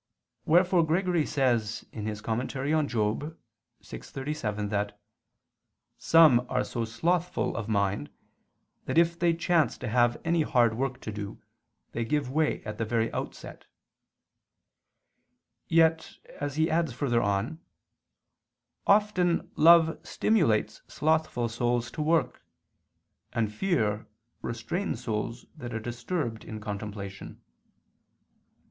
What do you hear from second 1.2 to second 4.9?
says (Moral. vi, 37)